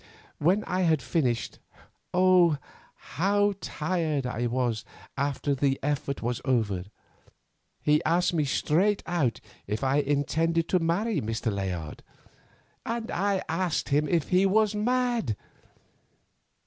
When 0.39 0.63
I 0.63 0.81
had 0.81 0.99
finished—oh! 0.99 2.57
how 2.95 3.53
tired 3.61 4.25
I 4.25 4.47
was 4.47 4.83
after 5.15 5.53
the 5.53 5.77
effort 5.83 6.23
was 6.23 6.41
over—he 6.43 8.03
asked 8.03 8.33
me 8.33 8.43
straight 8.43 9.03
out 9.05 9.39
if 9.67 9.83
I 9.83 9.97
intended 9.97 10.67
to 10.69 10.79
marry 10.79 11.21
Mr. 11.21 11.53
Layard, 11.53 12.01
and 12.83 13.11
I 13.11 13.43
asked 13.47 13.89
him 13.89 14.07
if 14.07 14.29
he 14.29 14.47
was 14.47 14.73
mad! 14.73 15.35